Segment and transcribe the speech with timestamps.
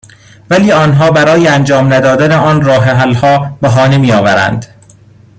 [0.49, 4.65] ولی آنها برای انجام ندادن آن راه حل ها بهانه میآورند